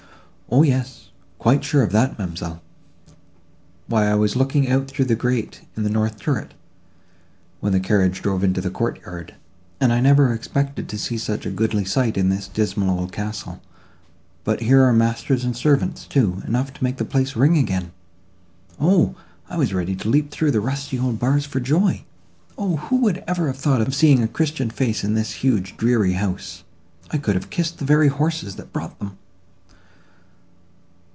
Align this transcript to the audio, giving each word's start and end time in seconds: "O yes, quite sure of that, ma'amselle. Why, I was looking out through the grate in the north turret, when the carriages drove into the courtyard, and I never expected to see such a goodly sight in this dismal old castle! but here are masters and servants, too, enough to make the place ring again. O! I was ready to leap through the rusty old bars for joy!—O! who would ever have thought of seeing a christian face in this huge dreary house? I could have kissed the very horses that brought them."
"O 0.53 0.63
yes, 0.63 1.11
quite 1.39 1.63
sure 1.63 1.81
of 1.81 1.93
that, 1.93 2.19
ma'amselle. 2.19 2.61
Why, 3.87 4.07
I 4.07 4.15
was 4.15 4.35
looking 4.35 4.69
out 4.69 4.89
through 4.89 5.05
the 5.05 5.15
grate 5.15 5.61
in 5.77 5.83
the 5.83 5.89
north 5.89 6.19
turret, 6.19 6.53
when 7.61 7.71
the 7.71 7.79
carriages 7.79 8.19
drove 8.21 8.43
into 8.43 8.59
the 8.59 8.69
courtyard, 8.69 9.35
and 9.79 9.93
I 9.93 10.01
never 10.01 10.33
expected 10.33 10.89
to 10.89 10.97
see 10.97 11.17
such 11.17 11.45
a 11.45 11.49
goodly 11.51 11.85
sight 11.85 12.17
in 12.17 12.27
this 12.27 12.49
dismal 12.49 12.99
old 12.99 13.13
castle! 13.13 13.61
but 14.43 14.59
here 14.59 14.83
are 14.83 14.91
masters 14.91 15.45
and 15.45 15.55
servants, 15.55 16.05
too, 16.05 16.43
enough 16.45 16.73
to 16.73 16.83
make 16.83 16.97
the 16.97 17.05
place 17.05 17.37
ring 17.37 17.55
again. 17.57 17.93
O! 18.77 19.15
I 19.49 19.55
was 19.55 19.73
ready 19.73 19.95
to 19.95 20.09
leap 20.09 20.31
through 20.31 20.51
the 20.51 20.59
rusty 20.59 20.99
old 20.99 21.17
bars 21.17 21.45
for 21.45 21.61
joy!—O! 21.61 22.75
who 22.75 22.97
would 22.97 23.23
ever 23.25 23.47
have 23.47 23.57
thought 23.57 23.79
of 23.79 23.95
seeing 23.95 24.21
a 24.21 24.27
christian 24.27 24.69
face 24.69 25.01
in 25.05 25.13
this 25.13 25.31
huge 25.31 25.77
dreary 25.77 26.11
house? 26.13 26.65
I 27.09 27.17
could 27.19 27.35
have 27.35 27.49
kissed 27.51 27.77
the 27.77 27.85
very 27.85 28.09
horses 28.09 28.57
that 28.57 28.73
brought 28.73 28.99
them." 28.99 29.17